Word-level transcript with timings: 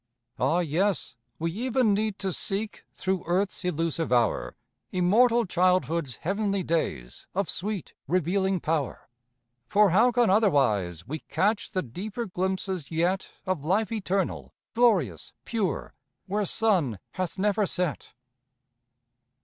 Ah, 0.39 0.61
yes; 0.61 1.15
we 1.37 1.51
even 1.51 1.93
need 1.93 2.17
to 2.17 2.33
seek, 2.33 2.85
Through 2.95 3.23
earth's 3.27 3.63
illusive 3.63 4.11
hour, 4.11 4.55
Immortal 4.91 5.45
childhood's 5.45 6.15
heavenly 6.15 6.63
days 6.63 7.27
Of 7.35 7.47
sweet, 7.51 7.93
revealing 8.07 8.59
power; 8.61 9.07
For 9.67 9.91
how 9.91 10.11
can 10.11 10.27
otherwise 10.31 11.07
we 11.07 11.19
catch 11.19 11.69
The 11.73 11.83
deeper 11.83 12.25
glimpses 12.25 12.89
yet 12.89 13.31
Of 13.45 13.63
life 13.63 13.91
eternal, 13.91 14.53
glorious, 14.73 15.33
pure, 15.45 15.93
Where 16.25 16.45
sun 16.45 16.97
hath 17.11 17.37
never 17.37 17.67
set? 17.67 18.15